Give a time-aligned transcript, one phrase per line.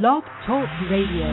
[0.00, 1.26] Blog Talk Radio.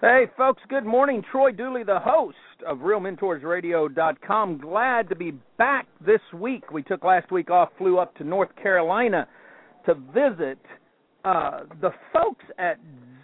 [0.00, 1.20] Hey, folks, good morning.
[1.32, 4.58] Troy Dooley, the host of RealMentorsRadio.com.
[4.58, 6.70] Glad to be back this week.
[6.70, 9.26] We took last week off, flew up to North Carolina
[9.84, 10.60] to visit
[11.24, 12.78] uh, the folks at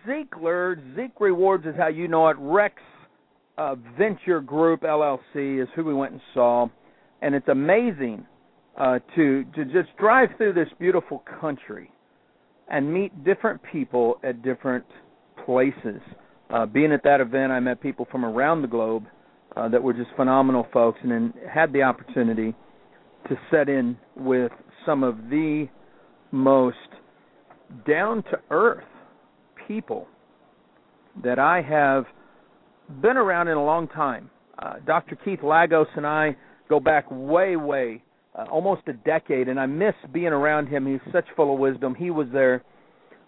[0.04, 0.74] Ziegler.
[0.96, 2.36] ZeekRewards is how you know it.
[2.40, 2.74] Rex
[3.58, 6.66] uh, Venture Group LLC is who we went and saw.
[7.22, 8.26] And it's amazing
[8.76, 11.92] uh, to to just drive through this beautiful country
[12.68, 14.84] and meet different people at different
[15.44, 16.00] places.
[16.50, 19.04] Uh, being at that event, I met people from around the globe
[19.56, 22.54] uh, that were just phenomenal folks, and then had the opportunity
[23.28, 24.52] to set in with
[24.84, 25.68] some of the
[26.30, 26.76] most
[27.86, 28.84] down to earth
[29.66, 30.06] people
[31.24, 32.04] that I have
[33.00, 34.30] been around in a long time.
[34.58, 35.16] Uh, Dr.
[35.16, 36.36] Keith Lagos and I
[36.68, 38.02] go back way, way
[38.36, 40.86] uh, almost a decade, and I miss being around him.
[40.86, 41.94] He's such full of wisdom.
[41.94, 42.62] He was there.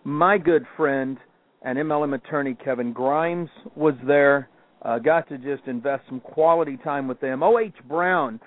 [0.05, 1.19] My good friend
[1.63, 4.49] and MLM attorney Kevin Grimes was there.
[4.83, 7.43] Uh, got to just invest some quality time with them.
[7.43, 7.75] O.H.
[7.89, 8.39] Brown,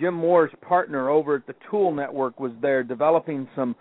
[0.00, 3.76] Jim Moore's partner over at the Tool Network, was there developing some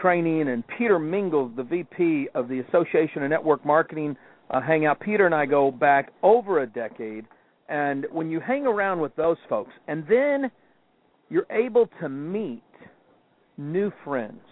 [0.00, 4.14] training, and Peter Mingils, the VP of the Association of Network Marketing,
[4.50, 5.00] uh, hang out.
[5.00, 7.24] Peter and I go back over a decade,
[7.68, 10.50] and when you hang around with those folks, and then
[11.28, 12.62] you're able to meet
[13.56, 14.42] new friends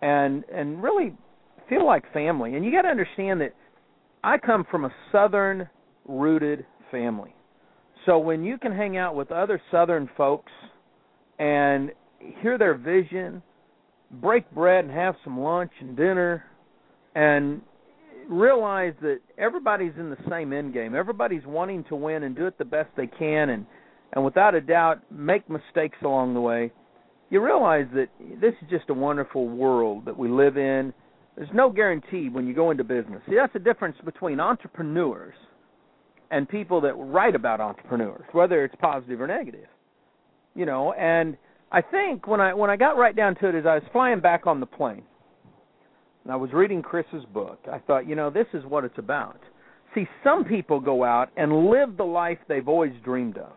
[0.00, 1.14] and and really
[1.68, 2.54] feel like family.
[2.54, 3.54] And you got to understand that
[4.22, 5.68] I come from a southern
[6.06, 7.34] rooted family.
[8.06, 10.52] So when you can hang out with other southern folks
[11.38, 11.90] and
[12.42, 13.42] hear their vision,
[14.10, 16.44] break bread and have some lunch and dinner
[17.14, 17.62] and
[18.28, 20.94] realize that everybody's in the same end game.
[20.94, 23.66] Everybody's wanting to win and do it the best they can and
[24.14, 26.72] and without a doubt make mistakes along the way,
[27.30, 28.08] you realize that
[28.40, 30.92] this is just a wonderful world that we live in.
[31.36, 33.20] There's no guarantee when you go into business.
[33.28, 35.34] See, that's the difference between entrepreneurs
[36.30, 39.66] and people that write about entrepreneurs, whether it's positive or negative.
[40.54, 41.36] You know, and
[41.72, 44.20] I think when I when I got right down to it, as I was flying
[44.20, 45.02] back on the plane,
[46.22, 49.40] and I was reading Chris's book, I thought, you know, this is what it's about.
[49.92, 53.52] See, some people go out and live the life they've always dreamed of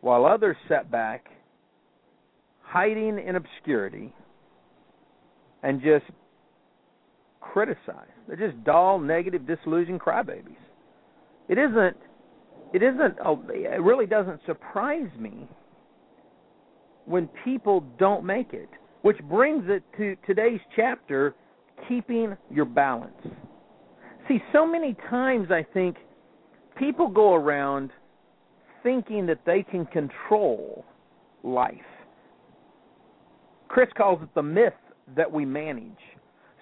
[0.00, 1.26] while others sat back,
[2.62, 4.12] hiding in obscurity,
[5.62, 6.04] and just
[7.40, 8.06] criticize.
[8.26, 10.56] They're just dull, negative, disillusioned crybabies.
[11.48, 11.96] It isn't.
[12.72, 13.16] It isn't.
[13.24, 15.48] Oh, it really doesn't surprise me
[17.04, 18.68] when people don't make it.
[19.02, 21.34] Which brings it to today's chapter:
[21.88, 23.16] keeping your balance.
[24.28, 25.96] See, so many times I think
[26.78, 27.90] people go around
[28.82, 30.84] thinking that they can control
[31.42, 31.74] life.
[33.68, 34.72] Chris calls it the myth
[35.16, 35.92] that we manage.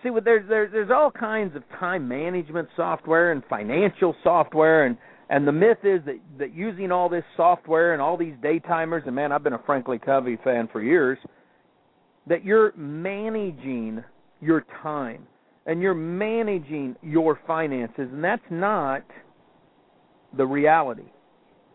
[0.02, 4.96] See, there's there's there's all kinds of time management software and financial software, and
[5.28, 9.02] and the myth is that that using all this software and all these day timers,
[9.06, 11.18] and man, I've been a Franklin Covey fan for years,
[12.28, 14.04] that you're managing
[14.40, 15.26] your time
[15.66, 19.02] and you're managing your finances, and that's not
[20.36, 21.10] the reality.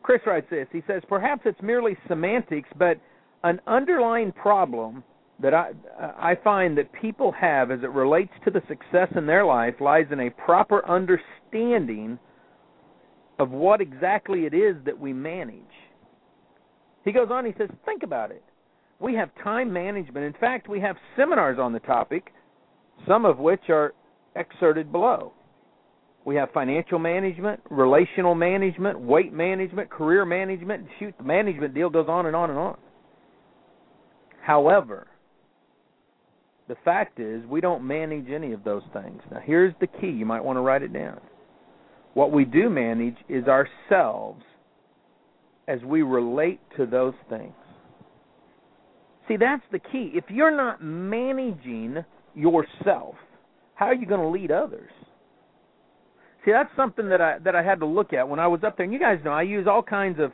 [0.04, 0.68] Chris writes this.
[0.72, 3.00] He says, perhaps it's merely semantics, but
[3.44, 5.04] an underlying problem
[5.42, 9.26] that I uh, I find that people have as it relates to the success in
[9.26, 12.20] their life lies in a proper understanding
[13.40, 15.62] of what exactly it is that we manage.
[17.04, 18.44] He goes on, he says, think about it.
[19.00, 20.26] We have time management.
[20.26, 22.32] In fact, we have seminars on the topic,
[23.08, 23.94] some of which are
[24.36, 25.34] excerpted below.
[26.26, 30.88] We have financial management, relational management, weight management, career management.
[31.00, 32.78] Shoot, the management deal goes on and on and on.
[34.42, 35.08] However,
[36.68, 39.22] the fact is we don't manage any of those things.
[39.32, 40.10] Now, here's the key.
[40.10, 41.20] You might want to write it down.
[42.14, 44.44] What we do manage is ourselves
[45.68, 47.54] as we relate to those things.
[49.28, 50.12] See, that's the key.
[50.14, 52.04] If you're not managing
[52.36, 53.16] yourself,
[53.76, 54.92] how are you going to lead others?
[56.46, 58.78] See, that's something that I that I had to look at when I was up
[58.78, 58.84] there.
[58.84, 60.32] And you guys know I use all kinds of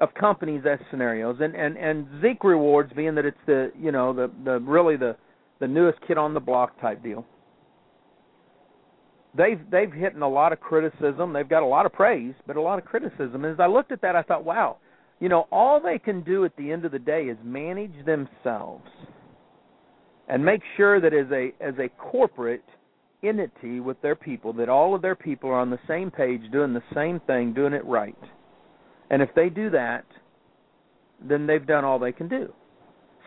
[0.00, 4.30] of companies as scenarios, and and and ZeekRewards being that it's the you know the
[4.44, 5.16] the really the
[5.60, 7.24] the newest kid on the block type deal.
[9.36, 11.32] They've they've hit a lot of criticism.
[11.32, 13.44] They've got a lot of praise, but a lot of criticism.
[13.44, 14.78] And as I looked at that, I thought, wow,
[15.20, 18.88] you know, all they can do at the end of the day is manage themselves
[20.28, 22.64] and make sure that as a as a corporate
[23.22, 26.72] entity with their people, that all of their people are on the same page, doing
[26.72, 28.16] the same thing, doing it right.
[29.10, 30.04] And if they do that,
[31.20, 32.52] then they've done all they can do.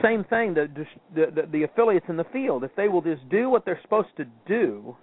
[0.02, 0.68] Same thing, the,
[1.14, 4.16] the the the affiliates in the field, if they will just do what they're supposed
[4.18, 4.96] to do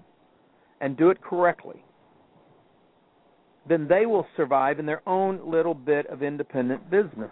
[0.80, 1.84] and do it correctly,
[3.68, 7.30] then they will survive in their own little bit of independent business.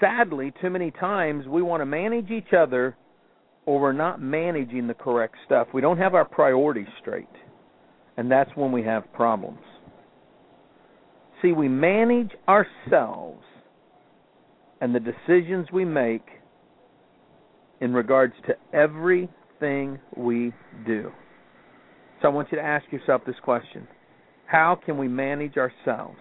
[0.00, 2.96] Sadly, too many times we want to manage each other
[3.66, 5.68] or we're not managing the correct stuff.
[5.74, 7.26] We don't have our priorities straight.
[8.16, 9.60] And that's when we have problems.
[11.42, 13.42] See, we manage ourselves
[14.80, 16.24] and the decisions we make
[17.80, 20.52] in regards to everything we
[20.86, 21.10] do.
[22.22, 23.86] So I want you to ask yourself this question
[24.46, 26.18] How can we manage ourselves?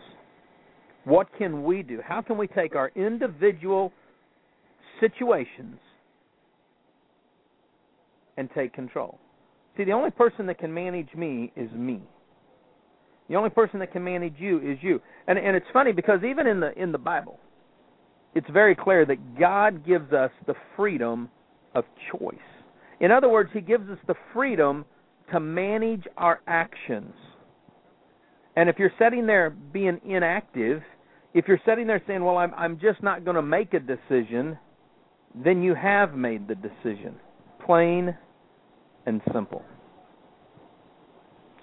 [1.05, 2.01] What can we do?
[2.05, 3.93] How can we take our individual
[4.99, 5.77] situations
[8.37, 9.19] and take control?
[9.77, 12.01] See, the only person that can manage me is me.
[13.29, 15.01] The only person that can manage you is you.
[15.27, 17.39] And and it's funny because even in the in the Bible,
[18.35, 21.29] it's very clear that God gives us the freedom
[21.73, 22.35] of choice.
[22.99, 24.85] In other words, he gives us the freedom
[25.31, 27.13] to manage our actions.
[28.55, 30.81] And if you're sitting there being inactive,
[31.33, 34.57] if you're sitting there saying, "Well, I'm I'm just not going to make a decision,"
[35.33, 37.15] then you have made the decision.
[37.65, 38.15] Plain
[39.05, 39.63] and simple.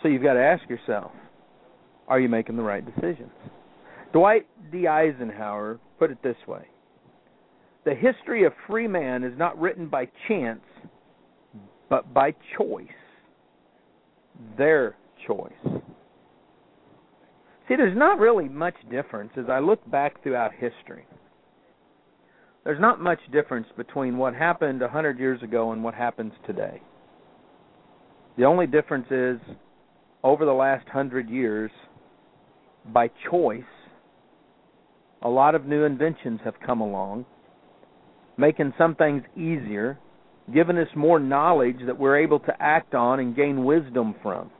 [0.02, 1.12] So you've got to ask yourself,
[2.08, 3.31] are you making the right decisions?
[4.12, 4.87] Dwight D.
[4.87, 6.66] Eisenhower put it this way
[7.84, 10.64] The history of free man is not written by chance,
[11.88, 12.88] but by choice.
[14.58, 14.96] Their
[15.26, 15.52] choice.
[17.69, 21.06] See, there's not really much difference as I look back throughout history.
[22.64, 26.81] There's not much difference between what happened a hundred years ago and what happens today.
[28.37, 29.41] The only difference is
[30.23, 31.70] over the last hundred years,
[32.93, 33.62] by choice,
[35.23, 37.26] a lot of new inventions have come along,
[38.37, 39.99] making some things easier,
[40.53, 44.50] giving us more knowledge that we're able to act on and gain wisdom from.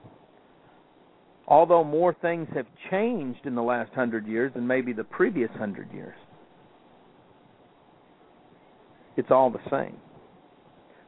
[1.47, 5.93] Although more things have changed in the last hundred years than maybe the previous hundred
[5.93, 6.17] years,
[9.17, 9.97] it's all the same.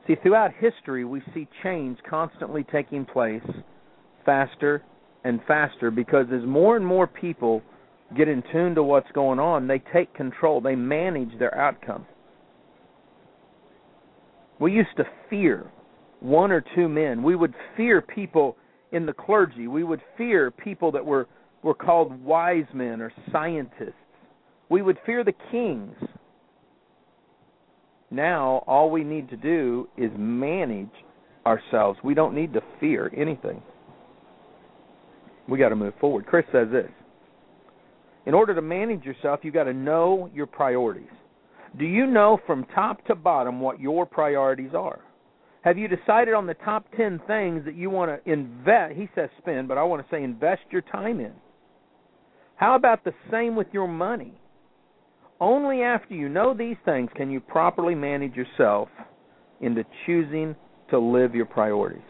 [0.07, 3.43] See, throughout history, we see change constantly taking place
[4.27, 4.83] faster
[5.25, 7.63] and faster because as more and more people
[8.17, 12.07] get in tune to what's going on, they take control, they manage their outcome.
[14.61, 15.71] We used to fear
[16.21, 17.23] one or two men.
[17.23, 18.57] We would fear people
[18.93, 19.67] in the clergy.
[19.67, 21.27] We would fear people that were,
[21.63, 23.93] were called wise men or scientists.
[24.69, 25.97] We would fear the kings.
[28.15, 30.93] Now, all we need to do is manage
[31.45, 31.99] ourselves.
[32.05, 33.63] We don't need to fear anything.
[35.49, 36.27] We got to move forward.
[36.27, 36.91] Chris says this
[38.27, 41.09] In order to manage yourself, you got to know your priorities.
[41.77, 45.01] Do you know from top to bottom what your priorities are?
[45.63, 48.95] Have you decided on the top 10 things that you want to invest?
[48.95, 51.33] He says spend, but I want to say invest your time in.
[52.57, 54.35] How about the same with your money?
[55.41, 58.89] Only after you know these things can you properly manage yourself
[59.61, 60.55] into choosing
[60.91, 62.03] to live your priorities.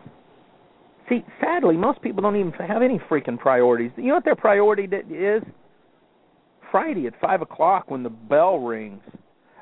[1.09, 3.91] See, sadly, most people don't even have any freaking priorities.
[3.97, 5.43] You know what their priority is?
[6.71, 9.03] Friday at 5 o'clock when the bell rings.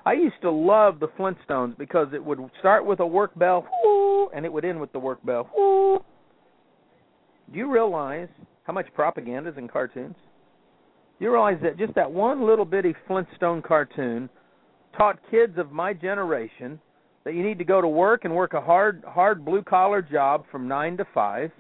[0.05, 4.29] I used to love the Flintstones because it would start with a work bell, whoo,
[4.31, 5.49] and it would end with the work bell.
[5.57, 6.05] Whoo.
[7.53, 8.29] Do you realize
[8.65, 10.17] how much propaganda is in cartoons?
[11.23, 14.29] You realize that just that one little bitty Flintstone cartoon
[14.97, 16.81] taught kids of my generation
[17.25, 20.45] that you need to go to work and work a hard hard blue collar job
[20.51, 21.53] from 9 to 5.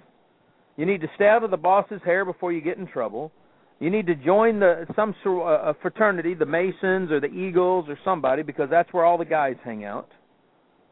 [0.76, 3.30] You need to stay out of the boss's hair before you get in trouble.
[3.78, 8.42] You need to join the some uh, fraternity, the Masons or the Eagles or somebody
[8.42, 10.08] because that's where all the guys hang out.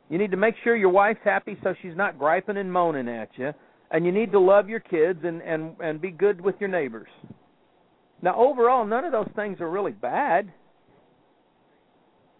[0.09, 3.31] You need to make sure your wife's happy so she's not griping and moaning at
[3.37, 3.53] you,
[3.91, 7.09] and you need to love your kids and and and be good with your neighbors.
[8.23, 10.53] Now, overall, none of those things are really bad.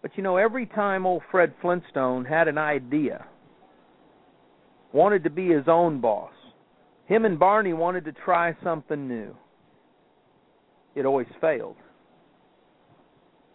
[0.01, 3.25] But you know, every time old Fred Flintstone had an idea,
[4.93, 6.33] wanted to be his own boss,
[7.05, 9.35] him and Barney wanted to try something new,
[10.95, 11.77] it always failed.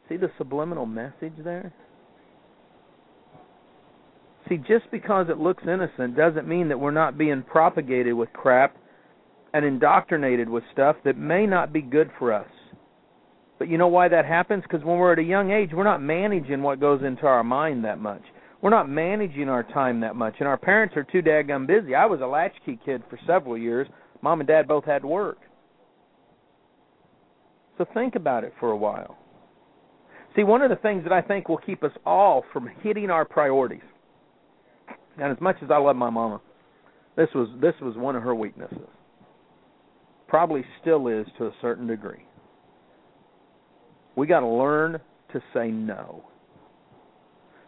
[0.09, 1.73] See the subliminal message there?
[4.49, 8.77] See, just because it looks innocent doesn't mean that we're not being propagated with crap
[9.57, 12.47] and indoctrinated with stuff that may not be good for us.
[13.59, 14.63] But you know why that happens?
[14.63, 17.83] Because when we're at a young age, we're not managing what goes into our mind
[17.87, 18.21] that much.
[18.61, 21.95] We're not managing our time that much, and our parents are too daggum busy.
[21.95, 23.89] I was a latchkey kid for several years.
[24.21, 25.39] Mom and dad both had to work.
[27.79, 29.17] So think about it for a while.
[30.35, 33.25] See, one of the things that I think will keep us all from hitting our
[33.25, 33.81] priorities,
[35.17, 36.43] and as much as I love my mama,
[37.17, 38.87] this was this was one of her weaknesses.
[40.29, 42.25] Probably still is to a certain degree.
[44.17, 45.01] We got to learn
[45.33, 46.25] to say no.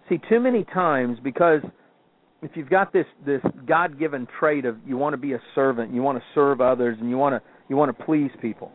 [0.09, 1.61] See, too many times because
[2.43, 6.03] if you've got this this God-given trait of you want to be a servant, you
[6.03, 8.73] want to serve others, and you want to you want to please people,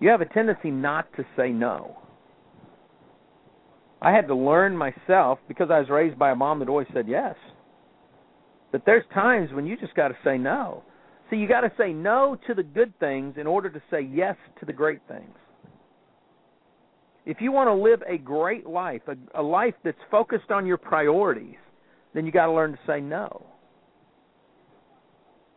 [0.00, 1.96] you have a tendency not to say no.
[4.00, 7.08] I had to learn myself because I was raised by a mom that always said
[7.08, 7.34] yes.
[8.70, 10.84] But there's times when you just got to say no.
[11.30, 14.36] See, you got to say no to the good things in order to say yes
[14.60, 15.34] to the great things.
[17.26, 20.78] If you want to live a great life, a, a life that's focused on your
[20.78, 21.56] priorities,
[22.14, 23.44] then you got to learn to say no.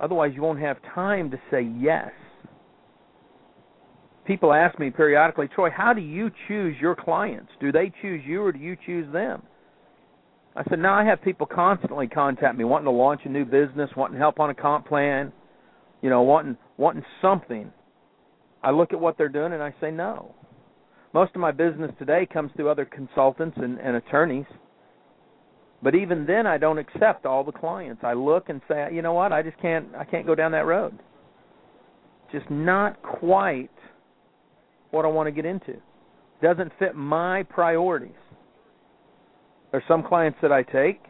[0.02, 2.12] Otherwise, you won't have time to say yes.
[4.26, 7.52] People ask me periodically, Troy, how do you choose your clients?
[7.62, 9.42] Do they choose you or do you choose them?
[10.56, 13.90] I said, now I have people constantly contact me wanting to launch a new business,
[13.96, 15.32] wanting help on a comp plan,
[16.02, 17.72] you know, wanting wanting something.
[18.64, 20.36] I look at what they're doing and I say no.
[21.14, 24.46] Most of my business today comes through other consultants and, and attorneys.
[25.84, 28.04] But even then I don't accept all the clients.
[28.04, 30.66] I look and say, you know what, I just can't I can't go down that
[30.66, 30.98] road.
[32.32, 33.72] Just not quite
[34.92, 35.76] what I want to get into.
[36.42, 38.12] Doesn't fit my priorities.
[39.72, 41.02] There's some clients that I take,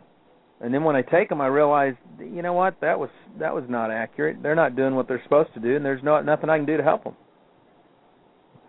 [0.61, 3.63] and then when I take them, I realize, you know what, that was that was
[3.67, 4.37] not accurate.
[4.43, 6.77] They're not doing what they're supposed to do, and there's no nothing I can do
[6.77, 7.15] to help them.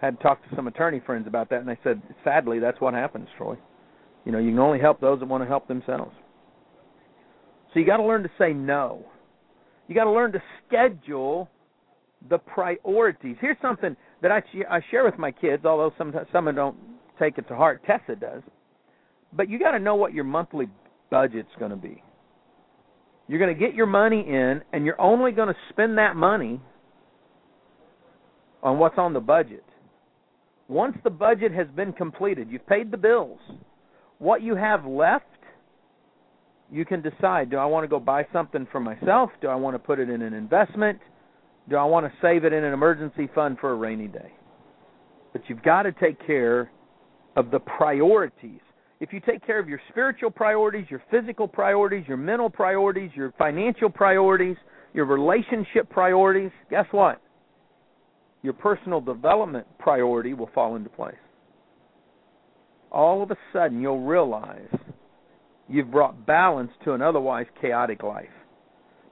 [0.01, 2.95] I had talked to some attorney friends about that, and they said, sadly, that's what
[2.95, 3.57] happens, Troy.
[4.25, 6.13] You know, you can only help those that want to help themselves.
[7.73, 9.07] So you got to learn to say no.
[9.87, 11.49] You got to learn to schedule
[12.29, 13.37] the priorities.
[13.41, 16.77] Here's something that I I share with my kids, although some some don't
[17.19, 17.83] take it to heart.
[17.85, 18.43] Tessa does
[19.33, 20.67] but you got to know what your monthly
[21.13, 22.03] budget's going to be.
[23.29, 26.61] You're going to get your money in, and you're only going to spend that money
[28.63, 29.65] on what's on the budget.
[30.69, 33.39] Once the budget has been completed, you've paid the bills.
[34.19, 35.27] What you have left,
[36.71, 39.31] you can decide do I want to go buy something for myself?
[39.43, 40.99] Do I want to put it in an investment?
[41.69, 44.33] Do I want to save it in an emergency fund for a rainy day?
[45.35, 46.71] But you've got to take care
[47.37, 48.61] of the priorities
[49.03, 53.33] if you take care of your spiritual priorities, your physical priorities, your mental priorities, your
[53.37, 54.57] financial priorities,
[54.95, 57.21] your relationship priorities, guess what?
[58.43, 61.17] Your personal development priority will fall into place.
[62.93, 64.69] All of a sudden, you'll realize
[65.69, 68.27] you've brought balance to an otherwise chaotic life.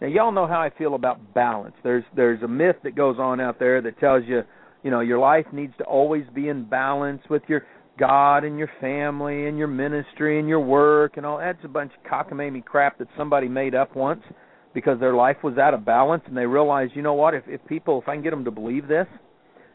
[0.01, 1.75] Now, y'all know how I feel about balance.
[1.83, 4.43] There's there's a myth that goes on out there that tells you,
[4.85, 7.65] you know, your life needs to always be in balance with your
[8.01, 11.93] God and your family and your ministry and your work and all that's a bunch
[11.93, 14.23] of cockamamie crap that somebody made up once
[14.75, 17.65] because their life was out of balance and they realized, you know what, if if
[17.67, 19.07] people if I can get them to believe this,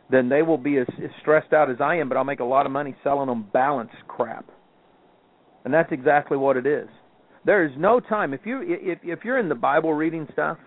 [0.09, 2.45] then they will be as, as stressed out as I am, but I'll make a
[2.45, 4.45] lot of money selling them balance crap.
[5.63, 6.87] And that's exactly what it is.
[7.45, 10.57] There is no time if you if if you're in the Bible reading stuff,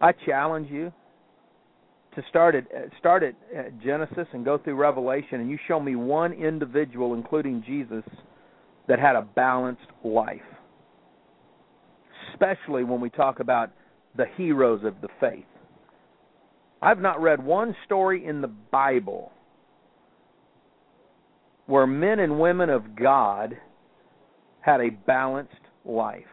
[0.00, 0.92] I challenge you
[2.18, 5.94] to start at uh, start at Genesis and go through Revelation, and you show me
[5.94, 8.02] one individual, including Jesus,
[8.88, 10.40] that had a balanced life.
[12.32, 13.70] Especially when we talk about
[14.16, 15.44] the heroes of the faith.
[16.82, 19.30] I've not read one story in the Bible
[21.66, 23.56] where men and women of God
[24.60, 25.52] had a balanced
[25.84, 26.24] life.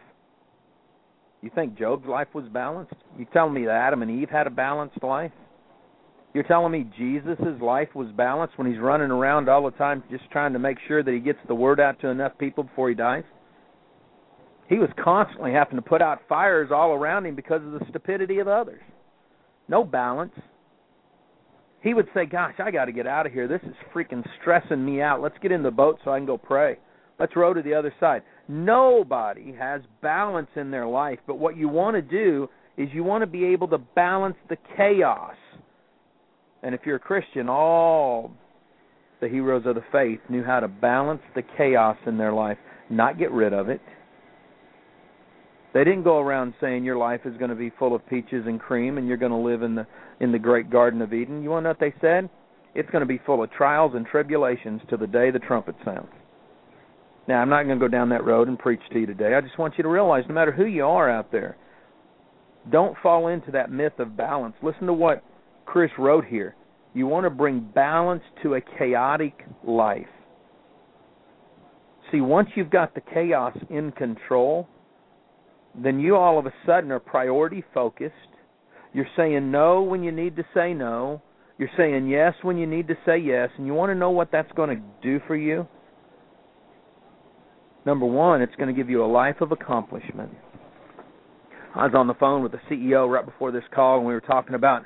[1.42, 2.94] You think Job's life was balanced?
[3.16, 5.30] You tell me that Adam and Eve had a balanced life?
[6.36, 10.30] You're telling me Jesus' life was balanced when he's running around all the time just
[10.30, 12.94] trying to make sure that he gets the word out to enough people before he
[12.94, 13.24] dies?
[14.68, 18.38] He was constantly having to put out fires all around him because of the stupidity
[18.40, 18.82] of others.
[19.66, 20.34] No balance.
[21.80, 23.48] He would say, Gosh, I got to get out of here.
[23.48, 25.22] This is freaking stressing me out.
[25.22, 26.76] Let's get in the boat so I can go pray.
[27.18, 28.20] Let's row to the other side.
[28.46, 33.22] Nobody has balance in their life, but what you want to do is you want
[33.22, 35.32] to be able to balance the chaos
[36.62, 38.32] and if you're a Christian, all
[39.20, 42.58] the heroes of the faith knew how to balance the chaos in their life,
[42.90, 43.80] not get rid of it.
[45.74, 48.58] They didn't go around saying your life is going to be full of peaches and
[48.58, 49.86] cream and you're going to live in the
[50.20, 51.42] in the great garden of Eden.
[51.42, 52.30] You want to know what they said?
[52.74, 56.12] It's going to be full of trials and tribulations to the day the trumpet sounds.
[57.28, 59.34] Now, I'm not going to go down that road and preach to you today.
[59.34, 61.56] I just want you to realize no matter who you are out there,
[62.70, 64.54] don't fall into that myth of balance.
[64.62, 65.22] Listen to what
[65.66, 66.54] Chris wrote here.
[66.94, 70.06] You want to bring balance to a chaotic life.
[72.10, 74.68] See, once you've got the chaos in control,
[75.74, 78.14] then you all of a sudden are priority focused.
[78.94, 81.20] You're saying no when you need to say no.
[81.58, 83.50] You're saying yes when you need to say yes.
[83.58, 85.66] And you want to know what that's going to do for you?
[87.84, 90.30] Number one, it's going to give you a life of accomplishment.
[91.74, 94.20] I was on the phone with the CEO right before this call, and we were
[94.20, 94.82] talking about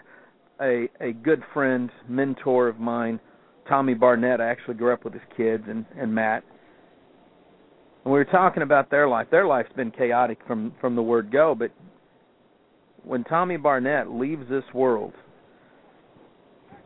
[0.60, 3.20] a a good friend, mentor of mine,
[3.68, 4.40] Tommy Barnett.
[4.40, 6.44] I actually grew up with his kids and and Matt.
[8.04, 9.26] And we were talking about their life.
[9.30, 11.70] Their life's been chaotic from from the word go, but
[13.04, 15.14] when Tommy Barnett leaves this world,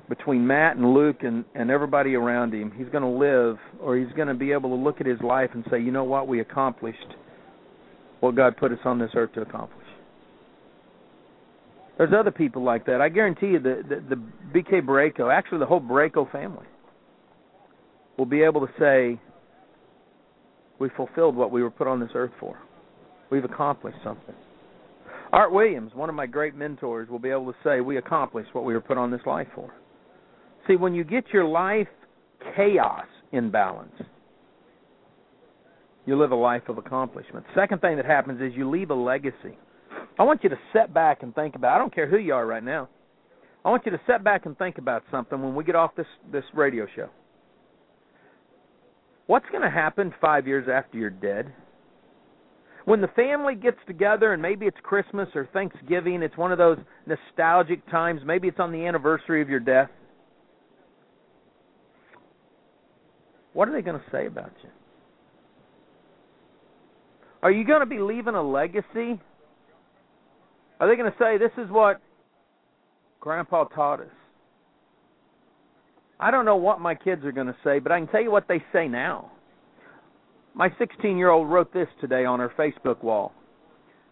[0.08, 4.12] between Matt and Luke and and everybody around him, he's going to live or he's
[4.16, 6.28] going to be able to look at his life and say, "You know what?
[6.28, 7.14] We accomplished
[8.20, 9.83] what God put us on this earth to accomplish."
[11.96, 13.00] There's other people like that.
[13.00, 14.22] I guarantee you the the, the
[14.52, 16.66] BK Boreyko, actually the whole Boreyko family
[18.16, 19.20] will be able to say
[20.78, 22.58] we fulfilled what we were put on this earth for.
[23.30, 24.34] We've accomplished something.
[25.32, 28.64] Art Williams, one of my great mentors, will be able to say we accomplished what
[28.64, 29.72] we were put on this life for.
[30.68, 31.88] See, when you get your life
[32.54, 33.94] chaos in balance,
[36.06, 37.44] you live a life of accomplishment.
[37.54, 39.58] Second thing that happens is you leave a legacy.
[40.18, 41.74] I want you to sit back and think about.
[41.74, 42.88] I don't care who you are right now.
[43.64, 46.06] I want you to sit back and think about something when we get off this
[46.30, 47.08] this radio show.
[49.26, 51.52] What's going to happen 5 years after you're dead?
[52.84, 56.76] When the family gets together and maybe it's Christmas or Thanksgiving, it's one of those
[57.06, 59.88] nostalgic times, maybe it's on the anniversary of your death.
[63.54, 64.68] What are they going to say about you?
[67.42, 69.18] Are you going to be leaving a legacy
[70.80, 72.00] are they going to say, this is what
[73.20, 74.06] Grandpa taught us?
[76.18, 78.30] I don't know what my kids are going to say, but I can tell you
[78.30, 79.30] what they say now.
[80.54, 83.32] My 16 year old wrote this today on her Facebook wall.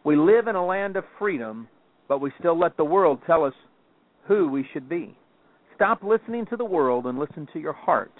[0.04, 1.68] We live in a land of freedom,
[2.08, 3.54] but we still let the world tell us
[4.26, 5.16] who we should be.
[5.76, 8.12] Stop listening to the world and listen to your heart.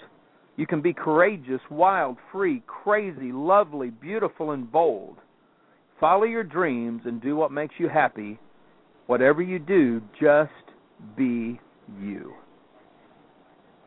[0.55, 5.17] You can be courageous, wild, free, crazy, lovely, beautiful, and bold.
[6.03, 8.37] Follow your dreams and do what makes you happy.
[9.07, 10.51] Whatever you do, just
[11.15, 11.61] be
[11.97, 12.33] you.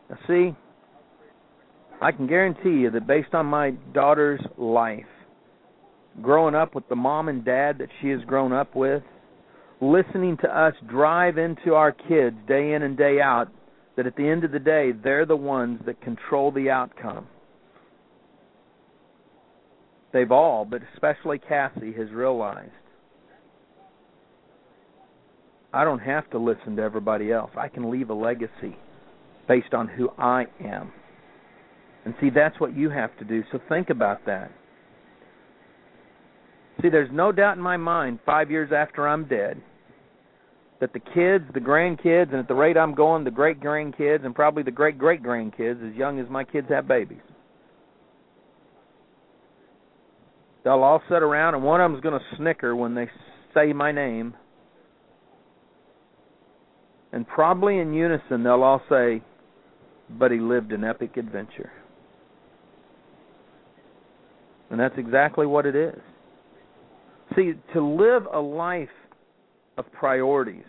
[0.09, 0.57] Now, see,
[2.01, 5.05] I can guarantee you that based on my daughter's life,
[6.23, 9.03] growing up with the mom and dad that she has grown up with,
[9.83, 13.49] listening to us drive into our kids day in and day out,
[13.99, 17.27] that at the end of the day, they're the ones that control the outcome.
[20.17, 22.71] They've all, but especially Cassie, has realized
[25.75, 27.51] I don't have to listen to everybody else.
[27.55, 28.79] I can leave a legacy
[29.47, 30.91] based on who I am.
[32.07, 33.45] And see, that's what you have to do.
[33.53, 34.51] So think about that.
[36.81, 39.61] See, there's no doubt in my mind, five years after I'm dead,
[40.81, 44.35] that the kids, the grandkids, and at the rate I'm going, the great grandkids, and
[44.35, 47.21] probably the great great grandkids, as young as my kids have babies,
[50.67, 53.09] They'll all sit around, and one of them's going to snicker when they
[53.55, 54.35] say my name.
[57.13, 59.23] And probably in unison, they'll all say,
[60.11, 61.71] But he lived an epic adventure.
[64.69, 66.01] And that's exactly what it is.
[67.37, 68.89] See, to live a life
[69.79, 70.65] of priorities,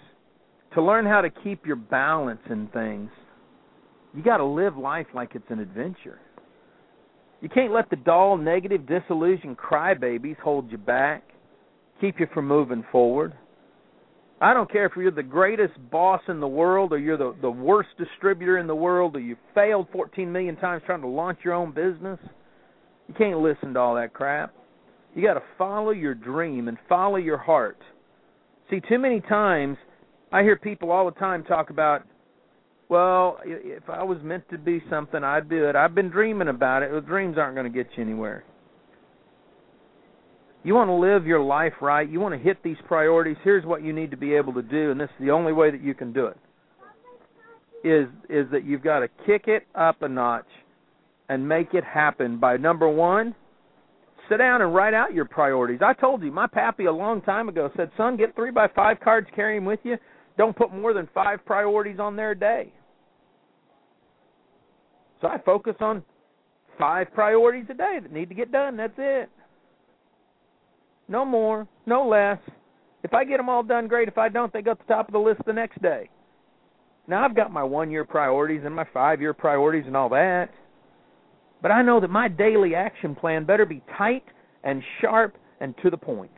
[0.76, 3.10] to learn how to keep your balance in things,
[4.14, 6.20] you got to live life like it's an adventure.
[7.42, 11.24] You can't let the dull, negative, disillusioned crybabies hold you back,
[12.02, 13.34] keep you from moving forward.
[14.40, 17.50] I don't care if you're the greatest boss in the world or you're the, the
[17.50, 21.54] worst distributor in the world or you failed 14 million times trying to launch your
[21.54, 22.20] own business.
[23.08, 24.54] You can't listen to all that crap.
[25.16, 27.80] You got to follow your dream and follow your heart.
[28.70, 29.78] See, too many times
[30.32, 32.06] I hear people all the time talk about
[32.90, 35.76] well, if I was meant to be something, I'd do it.
[35.76, 37.06] I've been dreaming about it.
[37.06, 38.44] Dreams aren't going to get you anywhere.
[40.64, 42.10] You want to live your life right.
[42.10, 43.38] You want to hit these priorities.
[43.44, 45.72] Here's what you need to be able to do, and this is the only way
[45.72, 46.38] that you can do it.
[47.84, 50.48] Is is that you've got to kick it up a notch
[51.30, 53.36] and make it happen by number one,
[54.28, 55.80] sit down and write out your priorities.
[55.82, 59.00] I told you, my pappy a long time ago said, "Son, get three by five
[59.00, 59.98] cards, carry them with you.
[60.38, 62.74] Don't put more than five priorities on there a day."
[65.22, 66.04] So I focus on
[66.78, 68.78] five priorities a day that need to get done.
[68.78, 69.30] That's it.
[71.08, 72.38] No more, no less.
[73.04, 74.08] If I get them all done, great.
[74.08, 76.10] If I don't, they go to the top of the list the next day.
[77.08, 80.50] Now I've got my one year priorities and my five year priorities and all that.
[81.62, 84.24] But I know that my daily action plan better be tight
[84.64, 86.32] and sharp and to the point.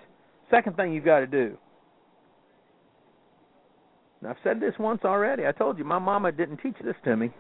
[0.52, 1.58] Second thing you've got to do.
[4.28, 5.48] I've said this once already.
[5.48, 7.32] I told you my mama didn't teach this to me.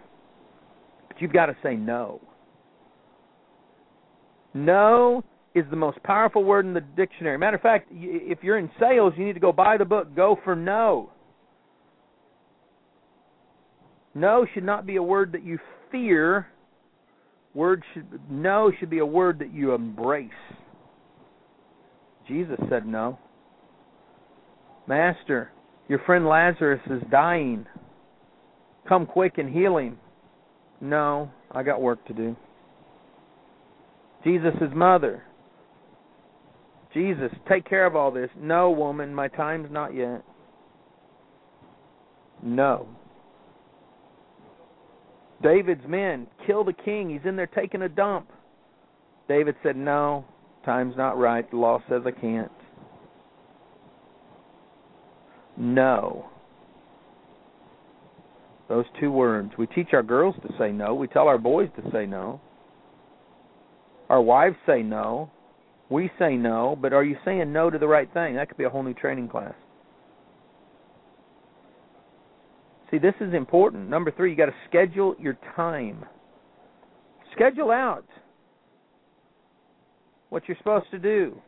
[1.09, 2.21] But you've got to say no.
[4.53, 7.37] No is the most powerful word in the dictionary.
[7.37, 10.39] Matter of fact, if you're in sales, you need to go buy the book Go
[10.43, 11.11] for No.
[14.15, 15.59] No should not be a word that you
[15.91, 16.47] fear.
[17.53, 20.29] Word should no should be a word that you embrace.
[22.27, 23.17] Jesus said no.
[24.87, 25.51] Master,
[25.87, 27.65] your friend Lazarus is dying.
[28.87, 29.97] Come quick and heal him.
[30.81, 32.35] No, I got work to do.
[34.23, 35.23] Jesus' mother.
[36.93, 38.29] Jesus, take care of all this.
[38.37, 40.23] No, woman, my time's not yet.
[42.41, 42.87] No.
[45.41, 47.09] David's men kill the king.
[47.09, 48.29] He's in there taking a dump.
[49.27, 50.25] David said, No,
[50.65, 51.49] time's not right.
[51.49, 52.51] The law says I can't.
[55.55, 56.29] No.
[58.69, 59.51] Those two words.
[59.58, 60.93] We teach our girls to say no.
[60.93, 62.39] We tell our boys to say no.
[64.10, 65.32] Our wives say no.
[65.89, 68.36] We say no, but are you saying no to the right thing?
[68.36, 69.55] That could be a whole new training class.
[72.91, 73.89] See, this is important.
[73.89, 76.05] Number three, you got to schedule your time.
[77.36, 78.05] Schedule out
[80.29, 81.39] what you're supposed to do.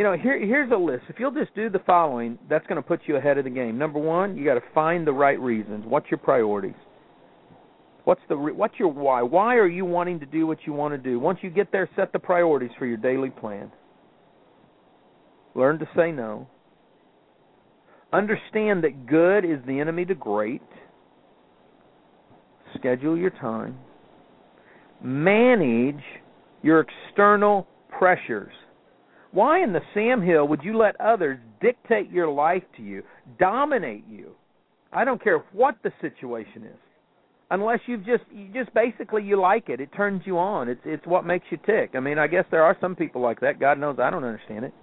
[0.00, 1.04] You know, here here's a list.
[1.10, 3.76] If you'll just do the following, that's going to put you ahead of the game.
[3.76, 5.84] Number one, you got to find the right reasons.
[5.86, 6.72] What's your priorities?
[8.04, 9.20] What's the what's your why?
[9.20, 11.20] Why are you wanting to do what you want to do?
[11.20, 13.70] Once you get there, set the priorities for your daily plan.
[15.54, 16.48] Learn to say no.
[18.10, 20.62] Understand that good is the enemy to great.
[22.74, 23.76] Schedule your time.
[25.02, 26.02] Manage
[26.62, 28.54] your external pressures.
[29.32, 33.02] Why in the Sam Hill would you let others dictate your life to you,
[33.38, 34.32] dominate you?
[34.92, 36.78] I don't care what the situation is.
[37.52, 39.80] Unless you've just you just basically you like it.
[39.80, 40.68] It turns you on.
[40.68, 41.90] It's it's what makes you tick.
[41.94, 43.58] I mean, I guess there are some people like that.
[43.58, 44.74] God knows I don't understand it.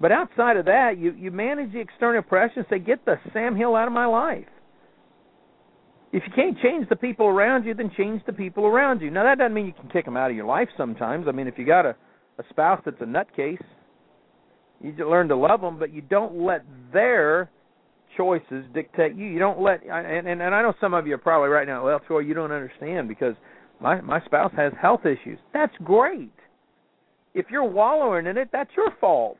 [0.00, 3.56] But outside of that, you you manage the external pressure and say, "Get the Sam
[3.56, 4.46] Hill out of my life."
[6.12, 9.10] If you can't change the people around you, then change the people around you.
[9.10, 10.68] Now that doesn't mean you can kick them out of your life.
[10.76, 11.96] Sometimes, I mean, if you got a
[12.38, 13.62] a spouse that's a nutcase,
[14.80, 17.50] you learn to love them, but you don't let their
[18.16, 19.26] choices dictate you.
[19.26, 21.84] You don't let and and, and I know some of you are probably right now.
[21.84, 23.34] Well, Troy, you don't understand because
[23.80, 25.38] my my spouse has health issues.
[25.52, 26.32] That's great.
[27.34, 29.38] If you're wallowing in it, that's your fault.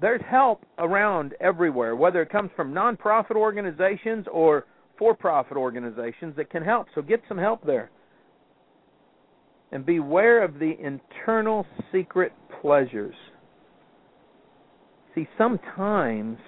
[0.00, 4.64] There's help around everywhere, whether it comes from nonprofit organizations or
[4.96, 6.86] for-profit organizations that can help.
[6.94, 7.90] So get some help there.
[9.70, 13.14] And beware of the internal secret pleasures.
[15.14, 16.38] See, sometimes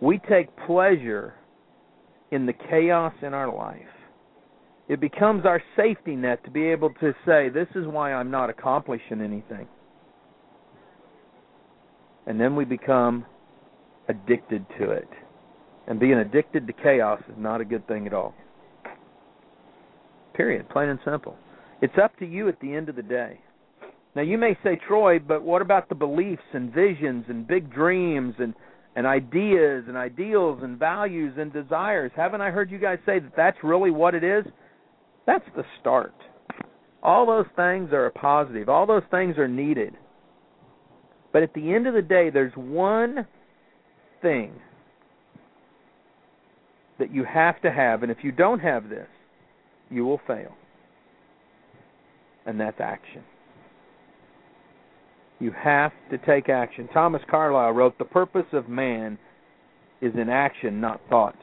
[0.00, 1.34] we take pleasure
[2.30, 3.80] in the chaos in our life.
[4.88, 8.50] It becomes our safety net to be able to say, This is why I'm not
[8.50, 9.68] accomplishing anything.
[12.26, 13.24] And then we become
[14.08, 15.08] addicted to it.
[15.86, 18.34] And being addicted to chaos is not a good thing at all.
[20.34, 20.68] Period.
[20.68, 21.36] Plain and simple.
[21.82, 23.40] It's up to you at the end of the day.
[24.14, 28.34] Now you may say, Troy, but what about the beliefs and visions and big dreams
[28.38, 28.54] and
[28.96, 32.10] and ideas and ideals and values and desires.
[32.16, 34.44] Haven't I heard you guys say that that's really what it is?
[35.26, 36.14] That's the start.
[37.02, 38.68] All those things are a positive.
[38.68, 39.94] All those things are needed.
[41.32, 43.26] But at the end of the day, there's one
[44.20, 44.52] thing
[46.98, 49.08] that you have to have, and if you don't have this,
[49.88, 50.54] you will fail.
[52.50, 53.22] And that's action.
[55.38, 56.88] You have to take action.
[56.92, 59.18] Thomas Carlyle wrote, The purpose of man
[60.00, 61.36] is in action, not thought.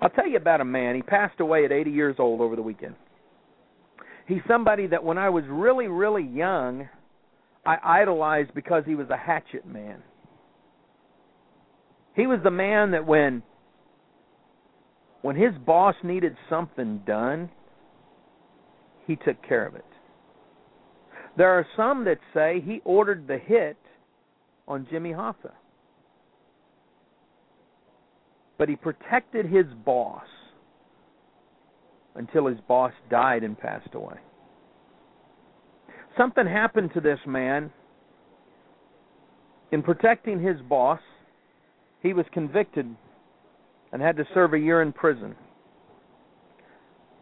[0.00, 0.94] I'll tell you about a man.
[0.94, 2.94] He passed away at 80 years old over the weekend.
[4.26, 6.88] He's somebody that when I was really, really young,
[7.66, 10.02] I idolized because he was a hatchet man.
[12.16, 13.42] He was the man that when
[15.20, 17.50] when his boss needed something done,
[19.06, 19.84] he took care of it.
[21.36, 23.76] There are some that say he ordered the hit
[24.68, 25.52] on Jimmy Hoffa.
[28.56, 30.26] But he protected his boss
[32.14, 34.16] until his boss died and passed away.
[36.16, 37.72] Something happened to this man.
[39.72, 41.00] In protecting his boss,
[42.00, 42.86] he was convicted
[43.92, 45.34] and had to serve a year in prison.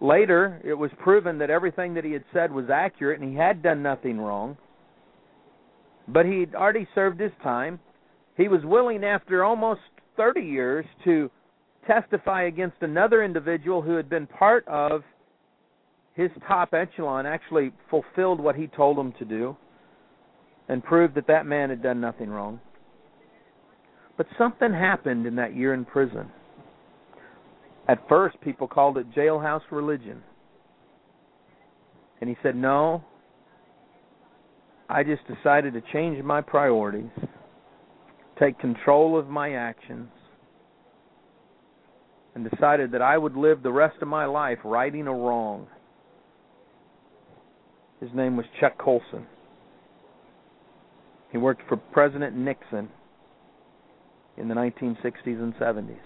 [0.02, 3.62] Later, it was proven that everything that he had said was accurate and he had
[3.62, 4.56] done nothing wrong.
[6.08, 7.78] But he'd already served his time.
[8.36, 9.80] He was willing, after almost
[10.16, 11.30] 30 years, to
[11.86, 15.02] testify against another individual who had been part of
[16.14, 19.56] his top echelon, actually fulfilled what he told him to do,
[20.68, 22.60] and proved that that man had done nothing wrong.
[24.16, 26.28] But something happened in that year in prison.
[27.88, 30.22] At first, people called it jailhouse religion.
[32.20, 33.04] And he said, No,
[34.88, 37.10] I just decided to change my priorities,
[38.38, 40.10] take control of my actions,
[42.34, 45.66] and decided that I would live the rest of my life righting a wrong.
[48.00, 49.26] His name was Chuck Colson.
[51.30, 52.88] He worked for President Nixon
[54.36, 55.96] in the 1960s and 70s.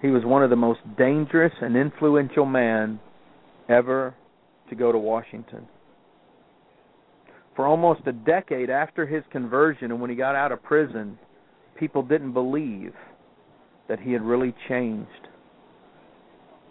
[0.00, 3.00] He was one of the most dangerous and influential men
[3.68, 4.14] ever
[4.68, 5.66] to go to Washington.
[7.54, 11.18] For almost a decade after his conversion and when he got out of prison,
[11.78, 12.92] people didn't believe
[13.88, 15.28] that he had really changed.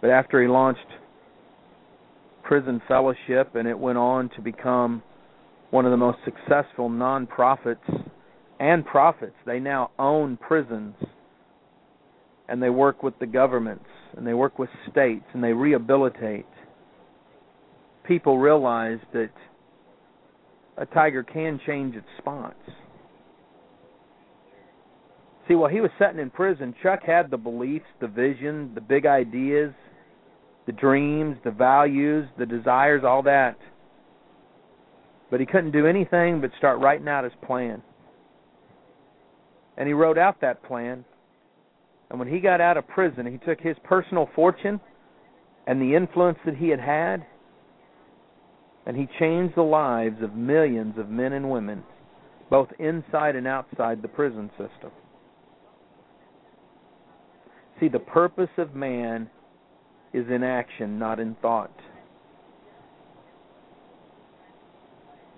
[0.00, 0.86] But after he launched
[2.44, 5.02] Prison Fellowship and it went on to become
[5.70, 7.80] one of the most successful non-profits
[8.60, 10.94] and profits, they now own prisons
[12.48, 13.84] and they work with the governments
[14.16, 16.46] and they work with states and they rehabilitate.
[18.04, 19.30] People realize that
[20.76, 22.54] a tiger can change its spots.
[25.48, 29.06] See, while he was sitting in prison, Chuck had the beliefs, the vision, the big
[29.06, 29.72] ideas,
[30.66, 33.56] the dreams, the values, the desires, all that.
[35.30, 37.82] But he couldn't do anything but start writing out his plan.
[39.76, 41.04] And he wrote out that plan
[42.10, 44.80] and when he got out of prison, he took his personal fortune
[45.66, 47.26] and the influence that he had had,
[48.86, 51.82] and he changed the lives of millions of men and women,
[52.48, 54.92] both inside and outside the prison system.
[57.80, 59.28] See, the purpose of man
[60.12, 61.74] is in action, not in thought.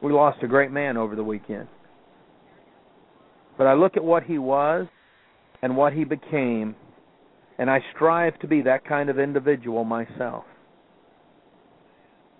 [0.02, 1.66] We lost a great man over the weekend.
[3.56, 4.86] But I look at what he was
[5.62, 6.76] and what he became,
[7.58, 10.44] and I strive to be that kind of individual myself.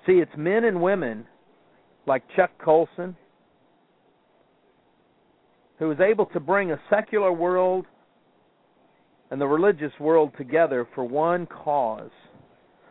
[0.07, 1.27] See, it's men and women
[2.07, 3.17] like Chuck Colson
[5.79, 7.87] who was able to bring a secular world
[9.31, 12.11] and the religious world together for one cause.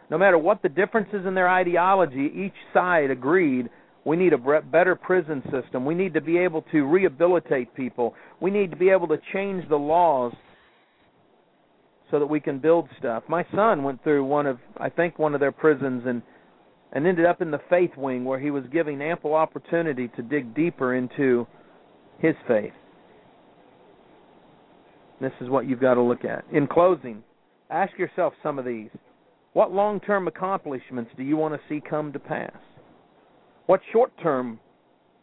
[0.09, 3.69] No matter what the differences in their ideology, each side agreed
[4.07, 5.83] we need a better prison system.
[5.83, 8.15] We need to be able to rehabilitate people.
[8.39, 10.31] We need to be able to change the laws
[12.09, 13.23] so that we can build stuff.
[13.27, 16.21] My son went through one of I think one of their prisons and
[16.93, 20.55] and ended up in the faith wing where he was given ample opportunity to dig
[20.55, 21.45] deeper into
[22.19, 22.71] his faith.
[25.19, 26.45] This is what you've got to look at.
[26.53, 27.23] In closing,
[27.69, 28.89] ask yourself some of these.
[29.51, 32.55] What long-term accomplishments do you want to see come to pass?
[33.67, 34.59] What short term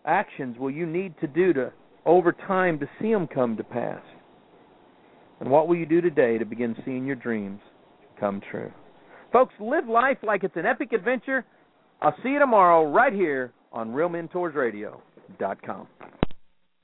[0.05, 1.73] actions will you need to do to
[2.07, 4.03] over time to see them come to pass?
[5.41, 7.61] And what will you do today to begin seeing your dreams
[8.21, 8.71] come true?
[9.33, 11.45] Folks, live life like it's an epic adventure.
[12.01, 15.89] I'll see you tomorrow right here on RealMentorsRadio.com.